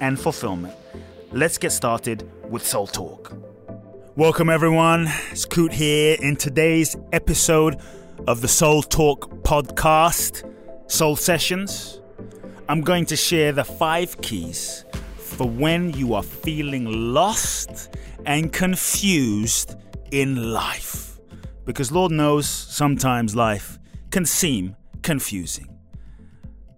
[0.00, 0.74] and fulfillment.
[1.32, 3.36] Let's get started with Soul Talk.
[4.16, 5.06] Welcome, everyone.
[5.30, 7.80] It's Kute here in today's episode
[8.26, 10.50] of the Soul Talk podcast,
[10.90, 12.00] Soul Sessions.
[12.68, 14.84] I'm going to share the five keys
[15.16, 19.76] for when you are feeling lost and confused
[20.10, 21.18] in life.
[21.64, 23.78] Because Lord knows sometimes life
[24.10, 25.68] can seem confusing.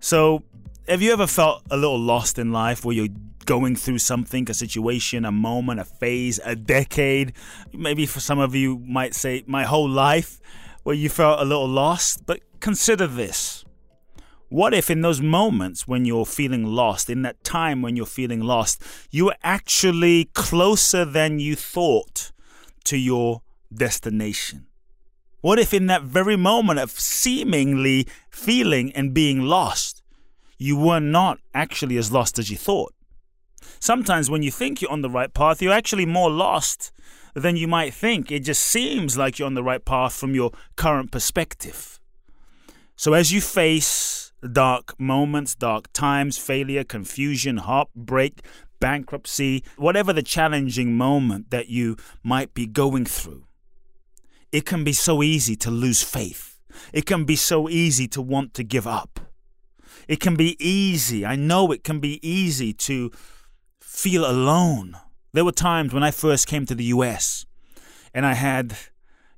[0.00, 0.42] So,
[0.91, 3.14] have you ever felt a little lost in life where you're
[3.46, 7.32] going through something, a situation, a moment, a phase, a decade?
[7.72, 10.41] Maybe for some of you might say my whole life
[10.82, 13.64] where you felt a little lost, but consider this.
[14.48, 18.41] What if in those moments when you're feeling lost, in that time when you're feeling
[18.41, 18.82] lost,
[19.12, 22.32] you were actually closer than you thought
[22.86, 24.66] to your destination?
[25.41, 30.00] What if in that very moment of seemingly feeling and being lost,
[30.61, 32.92] you were not actually as lost as you thought?
[33.80, 36.92] Sometimes when you think you're on the right path, you're actually more lost
[37.34, 38.30] than you might think.
[38.30, 41.98] It just seems like you're on the right path from your current perspective.
[42.94, 48.42] So as you face dark moments, dark times, failure, confusion, heartbreak,
[48.81, 53.44] bankruptcy, whatever the challenging moment that you might be going through,
[54.53, 56.59] it can be so easy to lose faith.
[56.92, 59.21] It can be so easy to want to give up.
[60.10, 63.12] It can be easy, I know it can be easy to
[63.81, 64.97] feel alone.
[65.32, 67.47] There were times when I first came to the US
[68.12, 68.76] and I had,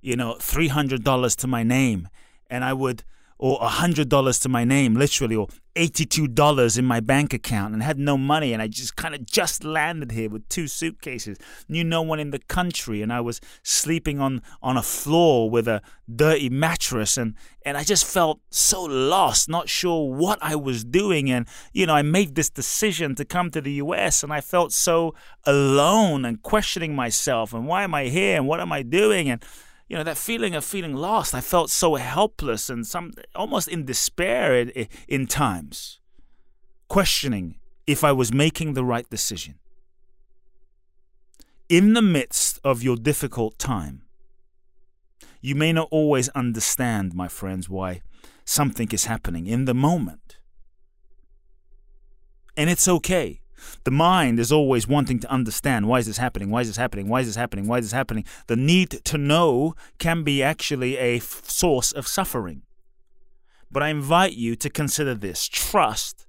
[0.00, 2.09] you know, $300 to my name
[2.49, 3.05] and I would
[3.42, 8.16] or $100 to my name, literally, or $82 in my bank account and had no
[8.16, 8.53] money.
[8.53, 11.38] And I just kind of just landed here with two suitcases,
[11.69, 13.03] knew no one in the country.
[13.03, 15.82] And I was sleeping on, on a floor with a
[16.14, 17.16] dirty mattress.
[17.16, 17.34] And,
[17.66, 21.28] and I just felt so lost, not sure what I was doing.
[21.28, 24.72] And, you know, I made this decision to come to the US and I felt
[24.72, 29.28] so alone and questioning myself and why am I here and what am I doing?
[29.28, 29.44] And,
[29.92, 31.34] you know that feeling of feeling lost.
[31.34, 36.00] I felt so helpless and some almost in despair in, in times
[36.88, 39.56] questioning if i was making the right decision.
[41.69, 44.04] In the midst of your difficult time
[45.42, 48.00] you may not always understand my friends why
[48.47, 50.38] something is happening in the moment.
[52.56, 53.41] And it's okay
[53.84, 56.50] the mind is always wanting to understand why is this happening?
[56.50, 57.09] Why is this happening?
[57.09, 57.67] Why is this happening?
[57.67, 58.25] Why is this happening?
[58.47, 62.62] The need to know can be actually a f- source of suffering.
[63.71, 66.27] But I invite you to consider this trust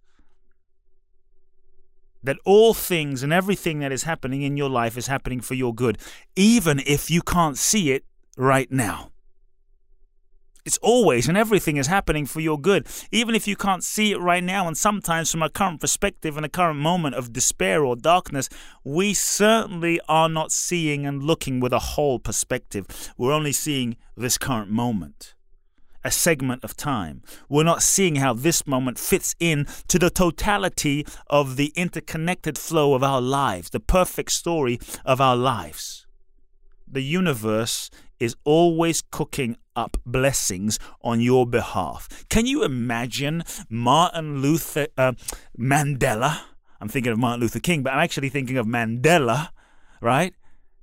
[2.24, 5.76] that all things and everything that is happening in your life is happening for your
[5.76, 5.98] good,
[6.36, 8.06] even if you can't see it
[8.38, 9.13] right now.
[10.66, 14.20] It's always and everything is happening for your good, even if you can't see it
[14.20, 14.66] right now.
[14.66, 18.48] And sometimes, from a current perspective and a current moment of despair or darkness,
[18.84, 23.14] we certainly are not seeing and looking with a whole perspective.
[23.18, 25.34] We're only seeing this current moment,
[26.02, 27.24] a segment of time.
[27.50, 32.94] We're not seeing how this moment fits in to the totality of the interconnected flow
[32.94, 36.08] of our lives, the perfect story of our lives.
[36.88, 42.26] The universe is always cooking up blessings on your behalf.
[42.30, 45.14] Can you imagine Martin Luther uh,
[45.58, 46.42] Mandela?
[46.80, 49.50] I'm thinking of Martin Luther King, but I'm actually thinking of Mandela,
[50.02, 50.34] right?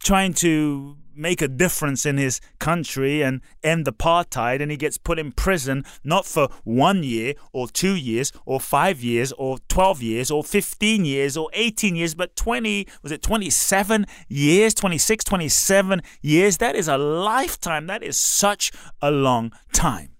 [0.03, 5.19] Trying to make a difference in his country and end apartheid, and he gets put
[5.19, 10.31] in prison not for one year or two years or five years or 12 years
[10.31, 16.57] or 15 years or 18 years, but 20, was it 27 years, 26, 27 years?
[16.57, 17.87] That is a lifetime.
[17.87, 18.73] That is such
[19.03, 20.17] a long time.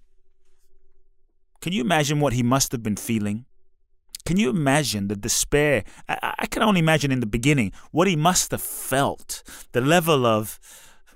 [1.61, 3.45] Can you imagine what he must have been feeling?
[4.25, 5.83] Can you imagine the despair?
[6.07, 10.25] I, I, can only imagine in the beginning what he must have felt, the level
[10.25, 10.59] of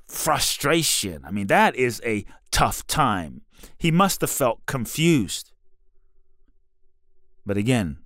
[0.08, 1.24] frustration.
[1.26, 3.42] I mean, that is a tough time.
[3.78, 5.52] He must have felt confused.
[7.46, 7.98] But again,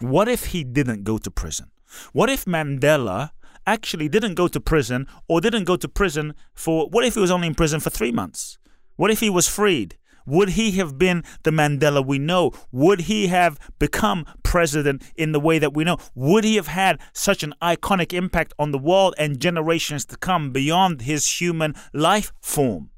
[0.00, 1.70] what if he didn't go to prison?
[2.12, 3.30] What if Mandela
[3.66, 7.30] actually didn't go to prison or didn't go to prison for what if he was
[7.30, 8.58] only in prison for three months?
[8.96, 9.96] What if he was freed?
[10.26, 12.52] Would he have been the Mandela we know?
[12.72, 15.98] Would he have become president in the way that we know?
[16.14, 20.50] Would he have had such an iconic impact on the world and generations to come
[20.50, 22.90] beyond his human life form?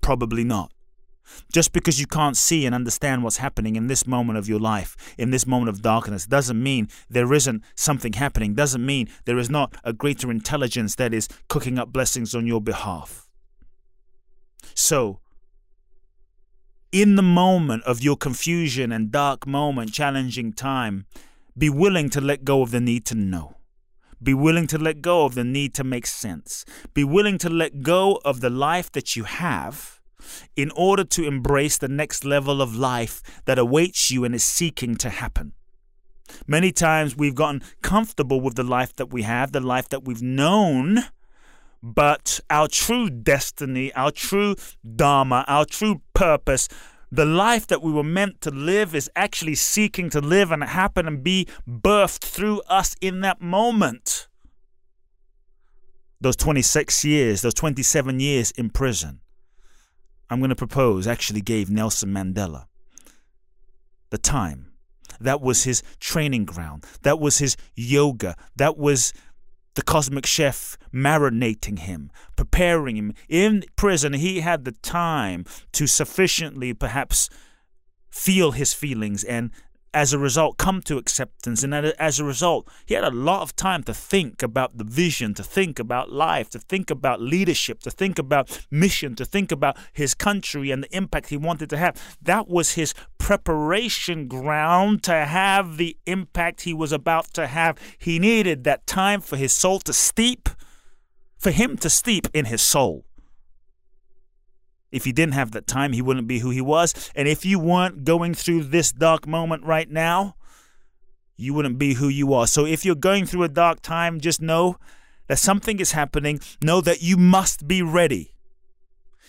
[0.00, 0.72] Probably not.
[1.52, 4.96] Just because you can't see and understand what's happening in this moment of your life,
[5.18, 9.50] in this moment of darkness, doesn't mean there isn't something happening, doesn't mean there is
[9.50, 13.28] not a greater intelligence that is cooking up blessings on your behalf.
[14.74, 15.20] So,
[16.92, 21.06] in the moment of your confusion and dark moment, challenging time,
[21.56, 23.56] be willing to let go of the need to know.
[24.22, 26.64] Be willing to let go of the need to make sense.
[26.94, 30.00] Be willing to let go of the life that you have
[30.56, 34.96] in order to embrace the next level of life that awaits you and is seeking
[34.96, 35.52] to happen.
[36.46, 40.22] Many times we've gotten comfortable with the life that we have, the life that we've
[40.22, 41.04] known,
[41.82, 44.56] but our true destiny, our true
[44.96, 46.68] dharma, our true purpose,
[47.10, 51.06] the life that we were meant to live is actually seeking to live and happen
[51.06, 54.28] and be birthed through us in that moment.
[56.20, 59.20] Those 26 years, those 27 years in prison,
[60.28, 62.66] I'm going to propose actually gave Nelson Mandela
[64.10, 64.72] the time.
[65.20, 66.84] That was his training ground.
[67.02, 68.36] That was his yoga.
[68.56, 69.12] That was
[69.74, 73.12] the cosmic chef marinating him, preparing him.
[73.28, 77.28] In prison, he had the time to sufficiently perhaps
[78.10, 79.50] feel his feelings and
[79.94, 81.62] as a result come to acceptance.
[81.62, 85.34] And as a result he had a lot of time to think about the vision
[85.34, 89.76] to think about life to think about leadership to think about mission to think about
[89.92, 92.16] his country and the impact he wanted to have.
[92.22, 97.78] That was his preparation ground to have the impact he was about to have.
[97.98, 100.48] He needed that time for his soul to steep
[101.38, 103.04] for him to steep in his soul
[104.90, 107.10] if he didn't have that time, he wouldn't be who he was.
[107.14, 110.36] And if you weren't going through this dark moment right now,
[111.36, 112.46] you wouldn't be who you are.
[112.46, 114.78] So if you're going through a dark time, just know
[115.28, 116.40] that something is happening.
[116.62, 118.34] Know that you must be ready.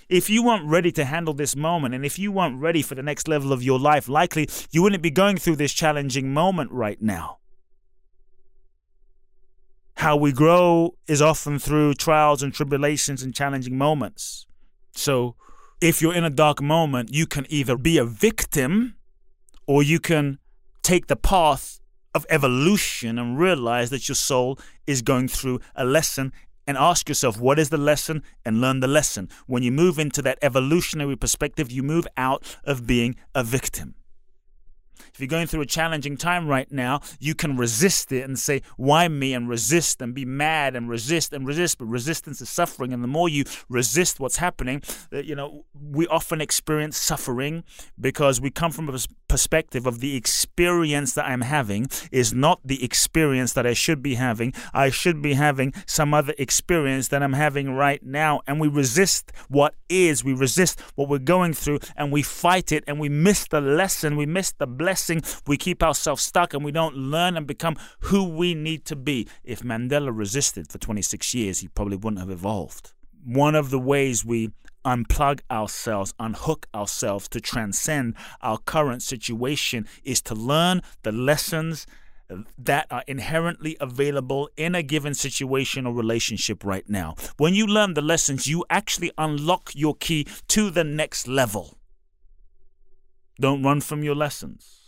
[0.07, 3.03] If you weren't ready to handle this moment, and if you weren't ready for the
[3.03, 6.99] next level of your life, likely you wouldn't be going through this challenging moment right
[6.99, 7.37] now.
[9.97, 14.47] How we grow is often through trials and tribulations and challenging moments.
[14.93, 15.35] So,
[15.81, 18.95] if you're in a dark moment, you can either be a victim
[19.65, 20.39] or you can
[20.81, 21.79] take the path
[22.13, 26.33] of evolution and realize that your soul is going through a lesson
[26.67, 28.23] and ask yourself, what is the lesson?
[28.45, 29.29] And learn the lesson.
[29.47, 33.95] When you move into that evolutionary perspective, you move out of being a victim.
[35.13, 38.61] If you're going through a challenging time right now, you can resist it and say,
[38.77, 39.33] Why me?
[39.33, 41.77] and resist and be mad and resist and resist.
[41.77, 42.93] But resistance is suffering.
[42.93, 44.81] And the more you resist what's happening,
[45.13, 47.63] uh, you know, we often experience suffering
[47.99, 48.97] because we come from a
[49.27, 54.15] perspective of the experience that I'm having is not the experience that I should be
[54.15, 54.53] having.
[54.73, 58.41] I should be having some other experience that I'm having right now.
[58.47, 62.83] And we resist what is, we resist what we're going through, and we fight it,
[62.87, 65.21] and we miss the lesson, we miss the blessing.
[65.45, 69.27] We keep ourselves stuck, and we don't learn and become who we need to be.
[69.43, 72.93] If Mandela resisted for 26 years, he probably wouldn't have evolved.
[73.23, 74.49] One of the ways we
[74.83, 81.85] unplug ourselves, unhook ourselves to transcend our current situation is to learn the lessons
[82.57, 87.15] that are inherently available in a given situation or relationship right now.
[87.37, 91.77] When you learn the lessons, you actually unlock your key to the next level.
[93.39, 94.78] Don't run from your lessons.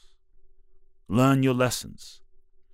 [1.11, 2.21] Learn your lessons.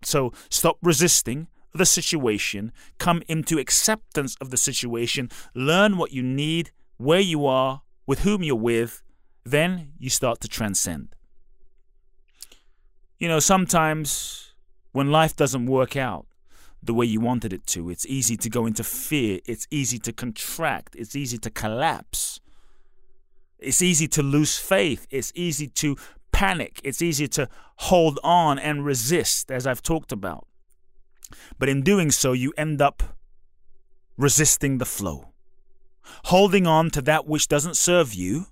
[0.04, 6.72] So stop resisting the situation, come into acceptance of the situation, learn what you need
[6.98, 9.02] where you are, with whom you're with,
[9.44, 11.16] then you start to transcend.
[13.18, 14.54] You know, sometimes
[14.92, 16.28] when life doesn't work out
[16.84, 20.14] the way you wanted it to, it's easy to go into fear, it's easy to
[20.14, 22.40] contract, it's easy to collapse.
[23.60, 25.98] It's easy to lose faith, it's easy to
[26.38, 27.50] panic, it's easy to
[27.90, 30.46] hold on and resist, as I've talked about.
[31.58, 33.02] But in doing so, you end up
[34.18, 35.30] resisting the flow.
[36.26, 38.46] Holding on to that which doesn't serve you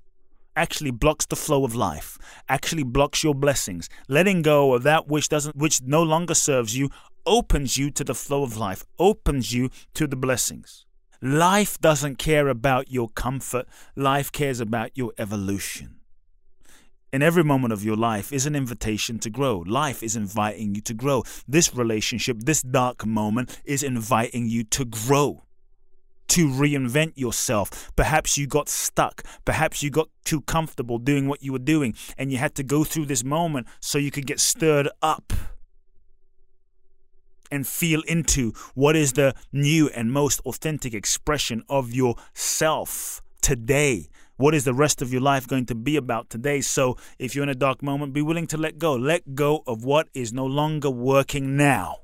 [0.56, 2.18] actually blocks the flow of life,
[2.50, 3.88] actually blocks your blessings.
[4.08, 6.90] Letting go of that which doesn't which no longer serves you
[7.24, 10.88] opens you to the flow of life, opens you to the blessings.
[11.22, 15.95] Life doesn't care about your comfort, life cares about your evolution.
[17.16, 19.60] In every moment of your life is an invitation to grow.
[19.60, 21.24] Life is inviting you to grow.
[21.48, 25.46] This relationship, this dark moment is inviting you to grow,
[26.28, 27.90] to reinvent yourself.
[27.96, 29.24] Perhaps you got stuck.
[29.46, 32.84] Perhaps you got too comfortable doing what you were doing and you had to go
[32.84, 35.32] through this moment so you could get stirred up
[37.50, 44.10] and feel into what is the new and most authentic expression of yourself today.
[44.38, 46.60] What is the rest of your life going to be about today?
[46.60, 48.94] So, if you're in a dark moment, be willing to let go.
[48.94, 52.00] Let go of what is no longer working now.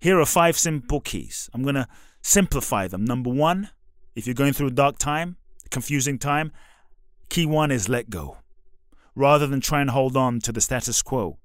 [0.00, 1.50] Here are five simple keys.
[1.52, 1.86] I'm going to
[2.22, 3.04] simplify them.
[3.04, 3.70] Number one,
[4.14, 5.36] if you're going through a dark time,
[5.70, 6.52] confusing time,
[7.28, 8.38] key one is let go.
[9.14, 11.38] Rather than try and hold on to the status quo,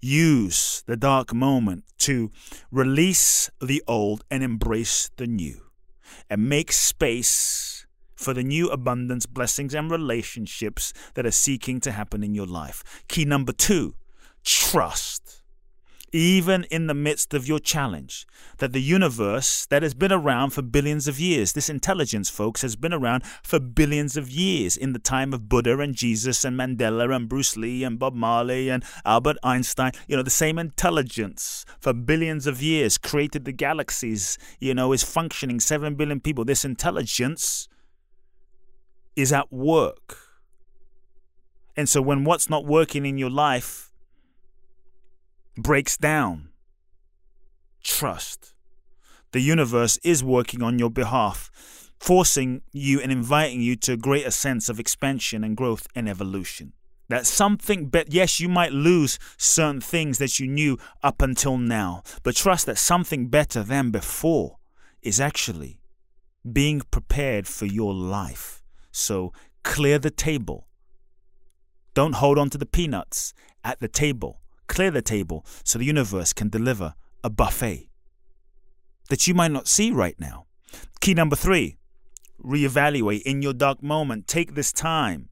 [0.00, 2.30] use the dark moment to
[2.70, 5.60] release the old and embrace the new
[6.28, 7.63] and make space
[8.24, 12.82] for the new abundance, blessings, and relationships that are seeking to happen in your life.
[13.08, 13.94] Key number two
[14.44, 15.44] trust
[16.14, 18.24] even in the midst of your challenge.
[18.58, 22.76] That the universe that has been around for billions of years, this intelligence, folks, has
[22.76, 27.14] been around for billions of years in the time of Buddha and Jesus and Mandela
[27.14, 29.90] and Bruce Lee and Bob Marley and Albert Einstein.
[30.06, 35.02] You know, the same intelligence for billions of years created the galaxies, you know, is
[35.02, 36.44] functioning, 7 billion people.
[36.44, 37.68] This intelligence
[39.16, 40.18] is at work.
[41.76, 43.90] And so when what's not working in your life
[45.56, 46.48] breaks down.
[47.82, 48.54] Trust.
[49.32, 54.30] The universe is working on your behalf, forcing you and inviting you to a greater
[54.30, 56.72] sense of expansion and growth and evolution.
[57.08, 62.02] That something but yes, you might lose certain things that you knew up until now,
[62.22, 64.56] but trust that something better than before
[65.02, 65.78] is actually
[66.50, 68.63] being prepared for your life.
[68.94, 69.32] So
[69.62, 70.68] clear the table.
[71.94, 76.32] Don't hold on to the peanuts at the table clear the table so the universe
[76.32, 77.88] can deliver a buffet
[79.08, 80.46] that you might not see right now.
[81.00, 81.76] Key number three
[82.42, 84.26] reevaluate in your dark moment.
[84.26, 85.28] Take this time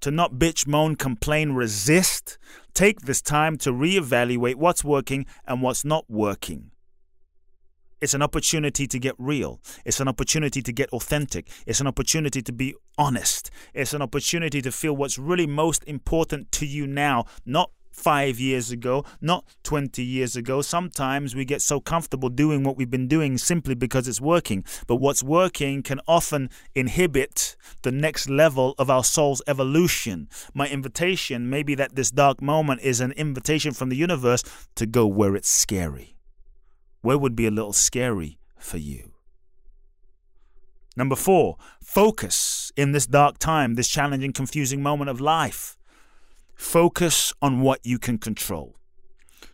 [0.00, 2.38] to not bitch, moan, complain, resist.
[2.74, 6.70] Take this time to reevaluate what's working and what's not working.
[8.00, 9.60] It's an opportunity to get real.
[9.84, 11.50] It's an opportunity to get authentic.
[11.66, 13.50] It's an opportunity to be honest.
[13.74, 18.70] It's an opportunity to feel what's really most important to you now, not five years
[18.70, 20.62] ago, not 20 years ago.
[20.62, 24.64] Sometimes we get so comfortable doing what we've been doing simply because it's working.
[24.86, 30.28] But what's working can often inhibit the next level of our soul's evolution.
[30.54, 34.44] My invitation, maybe that this dark moment is an invitation from the universe
[34.76, 36.17] to go where it's scary.
[37.00, 39.12] Where would be a little scary for you?
[40.96, 45.76] Number four, focus in this dark time, this challenging, confusing moment of life.
[46.56, 48.74] Focus on what you can control.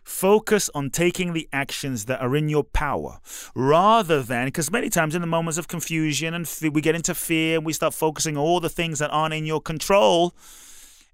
[0.03, 3.19] Focus on taking the actions that are in your power
[3.53, 7.57] rather than, because many times in the moments of confusion and we get into fear
[7.57, 10.33] and we start focusing on all the things that aren't in your control.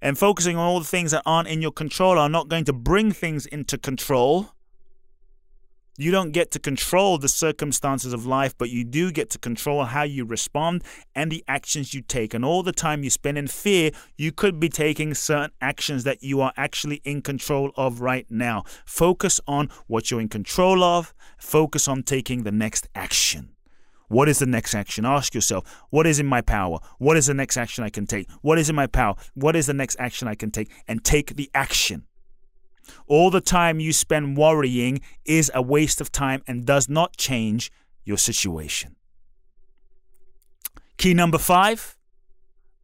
[0.02, 2.74] And focusing on all the things that aren't in your control are not going to
[2.74, 4.50] bring things into control.
[5.98, 9.84] You don't get to control the circumstances of life, but you do get to control
[9.84, 10.84] how you respond
[11.14, 12.34] and the actions you take.
[12.34, 16.24] And all the time you spend in fear, you could be taking certain actions that
[16.24, 18.64] you are actually in control of right now.
[18.86, 23.50] Focus on what you're in control of, focus on taking the next action.
[24.08, 25.06] What is the next action?
[25.06, 26.80] Ask yourself, what is in my power?
[27.00, 28.30] What is the next action I can take?
[28.42, 29.16] What is in my power?
[29.36, 30.70] What is the next action I can take?
[30.88, 32.08] And take the action.
[33.08, 37.72] All the time you spend worrying is a waste of time and does not change
[38.04, 38.96] your situation.
[40.98, 41.98] Key number five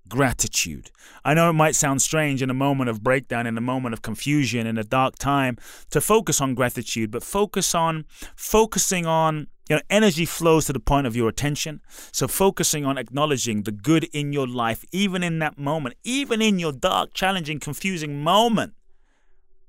[0.07, 0.91] gratitude.
[1.25, 4.01] I know it might sound strange in a moment of breakdown, in a moment of
[4.01, 5.57] confusion, in a dark time
[5.89, 10.79] to focus on gratitude, but focus on focusing on you know, energy flows to the
[10.79, 11.81] point of your attention.
[12.11, 16.57] So, focusing on acknowledging the good in your life, even in that moment, even in
[16.57, 18.73] your dark, challenging, confusing moment,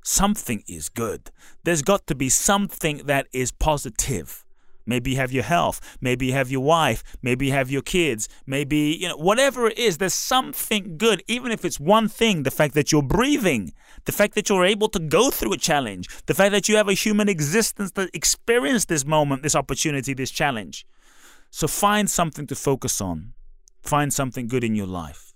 [0.03, 1.31] something is good.
[1.65, 4.45] There's got to be something that is positive.
[4.89, 5.99] Maybe you have your health.
[6.01, 7.05] Maybe you have your wife.
[7.21, 8.27] Maybe you have your kids.
[8.47, 11.23] Maybe, you know, whatever it is, there's something good.
[11.29, 13.75] Even if it's one thing, the fact that you're breathing,
[14.07, 16.89] the fact that you're able to go through a challenge, the fact that you have
[16.89, 20.87] a human existence that experienced this moment, this opportunity, this challenge.
[21.51, 23.35] So find something to focus on.
[23.83, 25.35] Find something good in your life.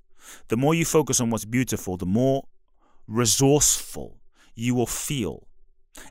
[0.49, 2.45] The more you focus on what's beautiful, the more
[3.07, 4.22] resourceful
[4.55, 5.49] you will feel.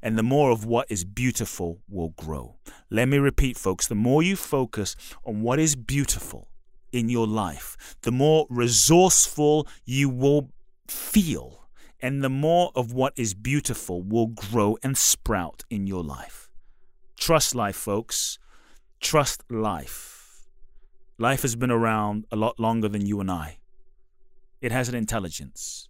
[0.02, 2.58] And the more of what is beautiful will grow.
[2.90, 4.96] Let me repeat, folks the more you focus
[5.26, 6.52] on what is beautiful,
[6.92, 10.50] in your life, the more resourceful you will
[10.88, 11.68] feel,
[12.02, 16.50] and the more of what is beautiful will grow and sprout in your life.
[17.18, 18.40] Trust life, folks.
[19.00, 20.48] Trust life.
[21.18, 23.60] Life has been around a lot longer than you and I.
[24.60, 25.88] It has an intelligence.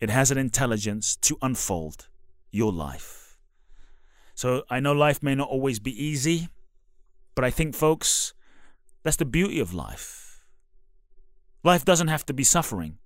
[0.00, 2.08] It has an intelligence to unfold
[2.50, 3.38] your life.
[4.34, 6.48] So I know life may not always be easy,
[7.34, 8.34] but I think, folks,
[9.02, 10.44] that's the beauty of life.
[11.62, 12.98] Life doesn't have to be suffering,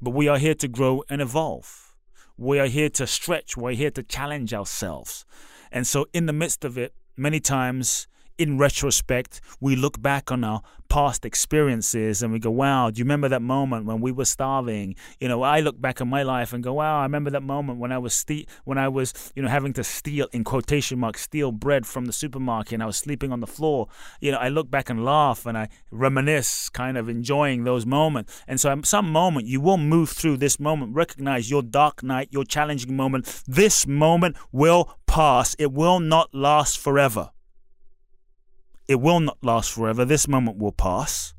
[0.00, 1.94] but we are here to grow and evolve.
[2.36, 3.56] We are here to stretch.
[3.56, 5.24] We're here to challenge ourselves.
[5.70, 8.06] And so, in the midst of it, many times
[8.38, 13.04] in retrospect, we look back on our past experiences and we go, wow, do you
[13.04, 14.94] remember that moment when we were starving?
[15.20, 17.78] You know, I look back on my life and go, wow, I remember that moment
[17.78, 21.22] when I was ste- when I was, you know, having to steal in quotation marks
[21.22, 23.88] steal bread from the supermarket and I was sleeping on the floor.
[24.20, 28.42] You know, I look back and laugh and I reminisce, kind of enjoying those moments.
[28.46, 32.28] And so, at some moment, you will move through this moment, recognize your dark night,
[32.30, 33.42] your challenging moment.
[33.46, 35.54] This moment will pass.
[35.58, 37.30] It will not last forever.
[38.88, 40.04] It will not last forever.
[40.04, 41.34] This moment will pass.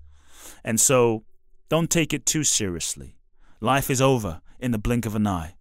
[0.63, 1.23] And so
[1.67, 3.17] don't take it too seriously.
[3.59, 5.55] Life is over in the blink of an eye.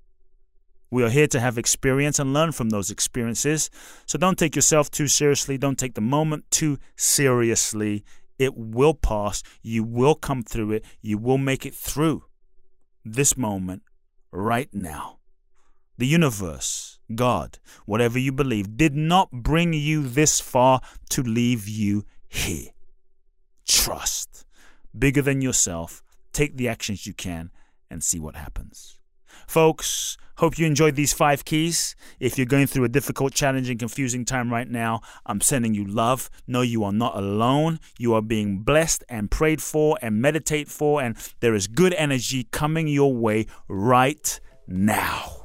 [0.90, 3.71] We are here to have experience and learn from those experiences.
[4.07, 5.59] So don't take yourself too seriously.
[5.59, 8.04] Don't take the moment too seriously.
[8.38, 9.42] It will pass.
[9.62, 10.85] You will come through it.
[11.02, 12.25] You will make it through
[13.04, 13.83] this moment
[14.30, 15.17] right now.
[15.98, 22.04] The universe God, whatever you believe, did not bring you this far to leave you
[22.28, 22.68] here.
[23.66, 24.44] Trust.
[24.96, 26.02] Bigger than yourself.
[26.32, 27.50] Take the actions you can
[27.90, 28.98] and see what happens.
[29.46, 31.96] Folks, hope you enjoyed these five keys.
[32.20, 36.28] If you're going through a difficult, challenging, confusing time right now, I'm sending you love.
[36.46, 37.80] Know you are not alone.
[37.98, 42.44] You are being blessed and prayed for and meditate for, and there is good energy
[42.44, 45.38] coming your way right now.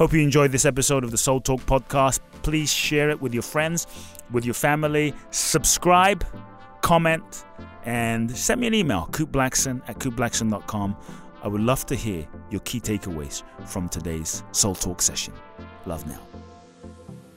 [0.00, 2.20] Hope you enjoyed this episode of the Soul Talk podcast.
[2.42, 3.86] Please share it with your friends,
[4.30, 5.12] with your family.
[5.30, 6.24] Subscribe,
[6.80, 7.44] comment,
[7.84, 10.96] and send me an email, kuteblackson at kuteblackson.com.
[11.42, 15.34] I would love to hear your key takeaways from today's Soul Talk session.
[15.84, 16.29] Love now.